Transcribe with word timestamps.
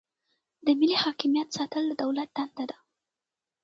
د 0.65 0.67
ملي 0.79 0.97
حاکمیت 1.03 1.47
ساتل 1.57 1.83
د 1.87 1.93
دولت 2.03 2.29
دنده 2.37 2.65
ده. 2.71 2.77